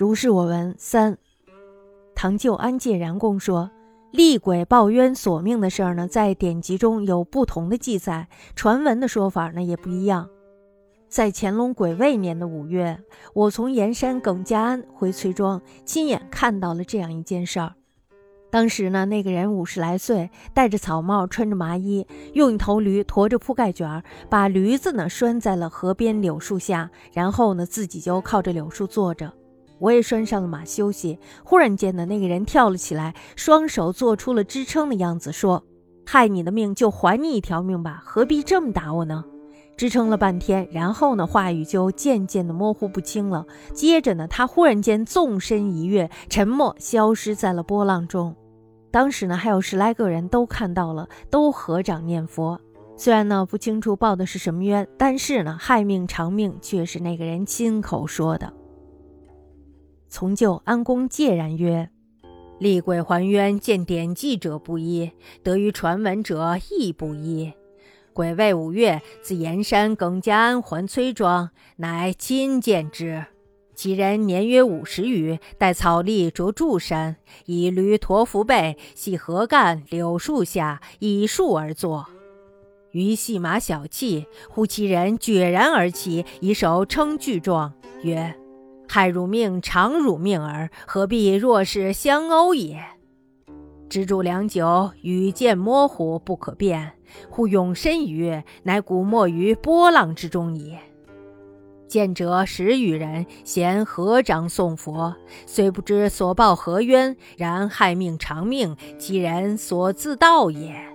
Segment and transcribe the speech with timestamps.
[0.00, 0.74] 如是我闻。
[0.78, 1.18] 三，
[2.14, 3.70] 唐旧安介然公说，
[4.12, 8.26] 厉鬼报冤索命的事儿呢，在典籍中有不同的记载，
[8.56, 10.26] 传闻的说法呢也不一样。
[11.06, 12.98] 在乾隆癸未年的五月，
[13.34, 17.74] 我从盐山耿家庵回崔庄，亲眼看到了这样一件事儿。
[18.50, 29.30] 当时呢，那个人五十来岁，戴着草帽，穿着麻衣，用一头驴驮着铺盖卷儿，把驴子呢拴在了河边柳树下，然后呢自己就靠着柳树坐着。
[29.80, 31.18] 我也拴上了马休息。
[31.42, 35.64] 忽然间呢，那个人跳了起来，双手做出了支撑的样子，说
[36.06, 39.24] ：“害你的命就还你一条命吧，何必这么打我呢？”
[39.76, 43.46] 支撑了半天，然后呢，话语就渐渐的模糊不清了。
[43.72, 48.36] 接着呢，他忽然间纵身一跃，沉默消失在了波浪中。
[48.90, 52.60] 当时呢，还有十来个人都看到了，都合掌念佛。
[52.96, 58.52] 虽然呢不清楚报的是什么冤，但是呢，害命偿命却是那个人亲口说的。
[60.10, 61.88] 从旧安公介然曰
[62.58, 65.12] ：“厉鬼还冤，见典记者不一，
[65.44, 67.52] 得于传闻者亦不一。
[68.12, 73.24] 癸未五月，自盐山耿家安还崔庄，乃亲见之。
[73.76, 82.06] 其人年约五十余，戴草笠，着柱衫，以驴驮伏背，系禾干柳树下，以树而坐。
[82.90, 88.34] 于系马小憩，忽其人决然而起，以手称巨状，曰。”
[88.92, 92.82] 害汝命，常汝命耳，何必若是相殴也？
[93.88, 96.94] 止住良久，语渐模糊，不可辨。
[97.28, 100.76] 忽永身一跃，乃古没于波浪之中也。
[101.86, 105.14] 见者十余人，咸合掌诵佛，
[105.46, 110.89] 虽不知所报何冤，然害命偿命，其人所自道也。